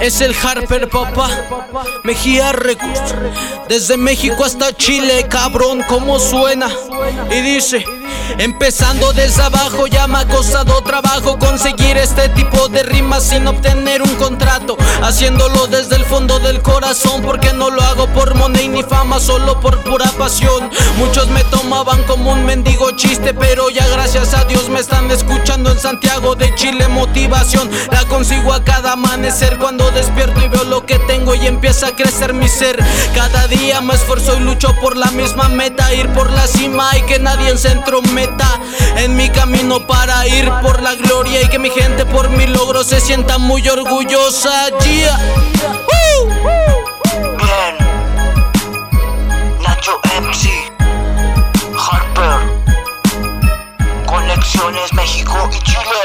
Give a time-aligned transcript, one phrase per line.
[0.00, 1.28] Es el Harper, papá.
[2.04, 3.14] Mejía Records.
[3.68, 6.70] Desde México hasta Chile, cabrón, cómo suena.
[7.30, 7.84] Y dice.
[8.38, 14.02] Empezando desde abajo ya me ha costado trabajo conseguir este tipo de rimas sin obtener
[14.02, 14.76] un contrato.
[15.02, 19.60] Haciéndolo desde el fondo del corazón porque no lo hago por money ni fama, solo
[19.60, 20.70] por pura pasión.
[20.98, 25.70] Muchos me tomaban como un mendigo chiste pero ya gracias a Dios me están escuchando
[25.70, 27.70] en Santiago de Chile Motivación.
[27.90, 31.96] La consigo a cada amanecer cuando despierto y veo lo que tengo y empieza a
[31.96, 32.78] crecer mi ser.
[33.14, 37.02] Cada día me esfuerzo y lucho por la misma meta, ir por la cima y
[37.02, 38.58] que nadie en centro meta
[38.96, 42.82] en mi camino para ir por la gloria y que mi gente por mi logro
[42.82, 44.70] se sienta muy orgullosa.
[44.78, 45.18] Yeah.
[47.36, 47.74] Bien,
[49.62, 50.48] Nacho MC,
[51.76, 52.38] Harper,
[54.06, 56.02] Conexiones México y Chile.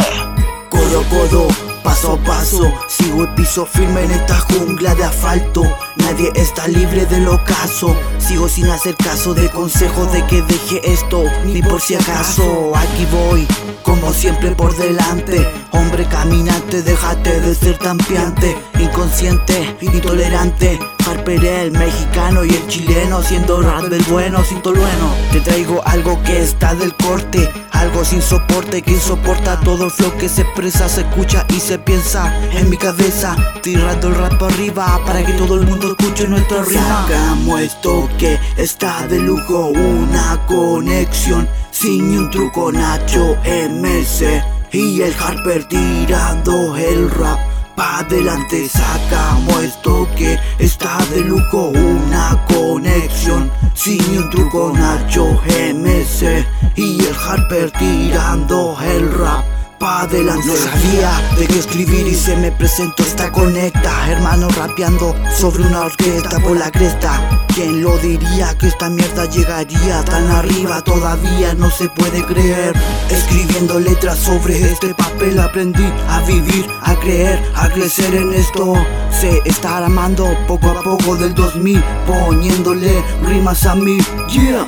[0.70, 1.48] Codo codo,
[1.84, 5.64] paso a paso, sigo el piso firme en esta jungla de asfalto.
[5.98, 7.96] Nadie está libre del ocaso.
[8.18, 12.72] Sigo sin hacer caso de consejos de que deje esto, ni por si acaso.
[12.76, 13.48] Aquí voy,
[13.84, 15.48] como siempre por delante.
[15.72, 20.80] Hombre caminante, déjate de ser tan piante, inconsciente, intolerante.
[21.06, 25.16] Harper el mexicano y el chileno, siendo rap del bueno, sin bueno.
[25.32, 30.16] Te traigo algo que está del corte, algo sin soporte que soporta todo el flow
[30.18, 33.36] que se expresa, se escucha y se piensa en mi cabeza.
[33.62, 37.06] Tirando el rap arriba para que todo el mundo escuche nuestra rima.
[37.08, 42.72] Sacamos esto que está de lujo, una conexión sin un truco.
[42.72, 47.51] Nacho MC y el Harper tirando el rap.
[47.84, 53.52] Adelante sacamos esto que está de lujo Una conexión.
[53.74, 55.26] Sin un truco Nacho
[55.74, 60.48] MC y el Harper tirando el rap pa' adelante.
[60.48, 63.92] No sabía de qué escribir y se me presentó esta conecta.
[64.10, 67.20] Hermano rapeando sobre una orquesta por la cresta.
[67.54, 70.82] ¿Quién lo diría que esta mierda llegaría tan arriba?
[70.82, 72.74] Todavía no se puede creer.
[73.10, 78.76] Escribiendo letras sobre este papel aprendí a vivir, a creer, a crecer en esto.
[79.10, 83.98] Se está armando poco a poco del 2000 Poniéndole rimas a mí,
[84.30, 84.66] yeah.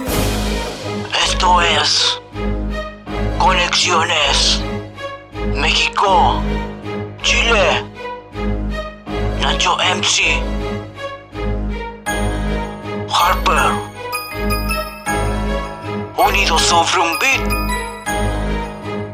[1.25, 2.19] Esto es
[3.38, 4.62] Conexiones
[5.51, 6.41] México,
[7.21, 7.85] Chile,
[9.41, 10.41] Nacho MC,
[13.09, 13.71] Harper,
[16.17, 17.41] unidos sobre un beat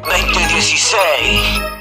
[0.06, 1.79] 2016.